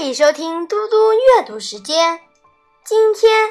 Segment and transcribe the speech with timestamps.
[0.00, 2.18] 欢迎收听嘟嘟阅读时间。
[2.86, 3.50] 今天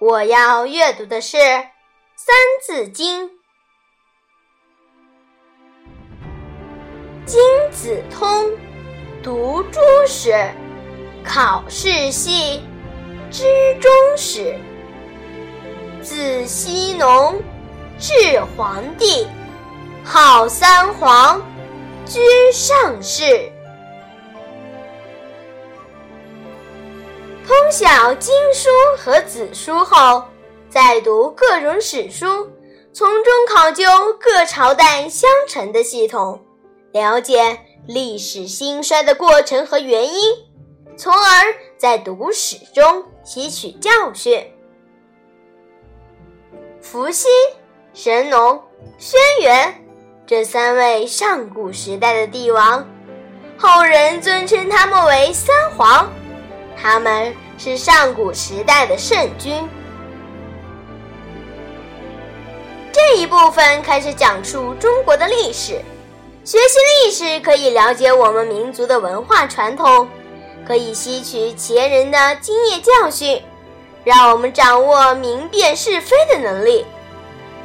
[0.00, 1.36] 我要阅读的是
[2.16, 3.28] 《三字经》。
[7.26, 7.38] 金
[7.70, 8.50] 子通，
[9.22, 10.32] 读诸史，
[11.22, 12.62] 考试系，
[13.30, 13.44] 知
[13.78, 14.58] 终始。
[16.02, 17.42] 自羲农
[17.98, 19.26] 至黄帝，
[20.02, 21.42] 号三皇，
[22.06, 22.20] 居
[22.54, 23.52] 上世。
[27.50, 30.22] 通晓经书和子书后，
[30.68, 32.48] 再读各种史书，
[32.92, 33.84] 从中考究
[34.20, 36.40] 各朝代相承的系统，
[36.92, 40.32] 了解历史兴衰的过程和原因，
[40.96, 44.48] 从而在读史中吸取教训。
[46.80, 47.26] 伏羲、
[47.92, 48.62] 神农、
[48.96, 49.72] 轩辕
[50.24, 52.86] 这三位上古时代的帝王，
[53.58, 56.08] 后人尊称他们为三皇。
[56.76, 59.68] 他们是上古时代的圣君。
[62.92, 65.80] 这一部分开始讲述中国的历史。
[66.42, 70.08] 学习历史可以了解我们民族的文化传统，
[70.66, 73.42] 可以吸取前人的经验教训，
[74.04, 76.84] 让我们掌握明辨是非的能力。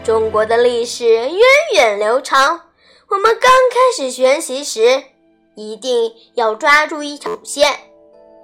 [0.03, 1.39] 中国的历史源
[1.73, 2.61] 远流长，
[3.07, 5.03] 我们刚开始学习时，
[5.55, 7.79] 一定要抓住一条线。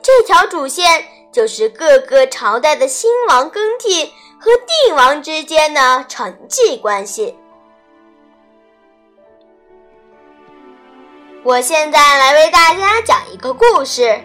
[0.02, 4.06] 这条主线就是各个朝代的兴亡更替
[4.40, 7.38] 和帝王之间的承继关系。
[11.44, 14.20] 我现在来为大家讲一个故事：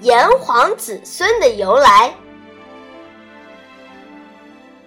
[0.00, 2.14] 炎黄子孙的由来。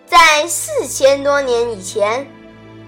[0.06, 2.28] 在四千多年以前，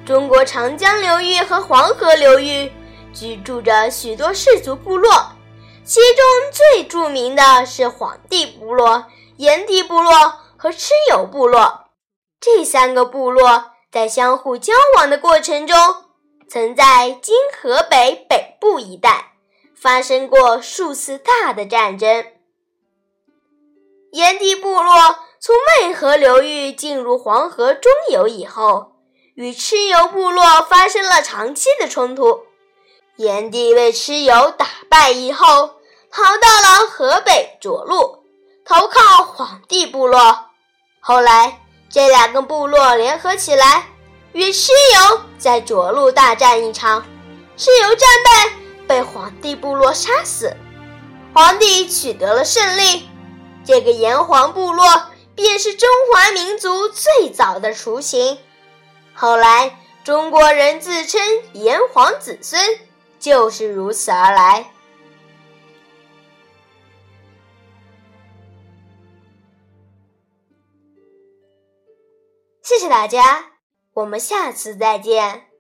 [0.05, 2.71] 中国长江流域和黄河流域
[3.13, 5.09] 居住着许多氏族部落。
[5.85, 9.05] 其中最著名的是黄帝部落、
[9.35, 10.13] 炎帝部落
[10.57, 11.89] 和蚩尤部落。
[12.39, 15.77] 这三个部落在相互交往的过程中，
[16.49, 19.33] 曾在今河北北部一带
[19.75, 22.27] 发生过数次大的战争。
[24.13, 28.93] 炎帝部落从渭河流域进入黄河中游以后，
[29.35, 32.43] 与蚩尤部落发生了长期的冲突。
[33.16, 35.46] 炎帝被蚩尤打败以后，
[36.09, 38.24] 逃到了河北涿鹿，
[38.66, 40.47] 投靠黄帝部落。
[41.00, 43.85] 后来，这两个部落联合起来，
[44.31, 47.06] 与蚩尤在涿鹿大战一场。
[47.56, 48.53] 蚩尤战败，
[48.88, 50.52] 被黄帝部落杀死。
[51.35, 53.07] 黄帝取得了胜利，
[53.63, 55.03] 这个炎黄部落
[55.35, 58.40] 便是中华民族最早的雏形。
[59.13, 61.22] 后来，中国人自称
[61.53, 62.79] 炎黄子孙。
[63.23, 64.69] 就是如此而来。
[72.61, 73.53] 谢谢大家，
[73.94, 75.53] 我们下次再见。